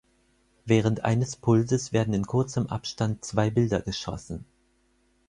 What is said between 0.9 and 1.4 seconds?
eines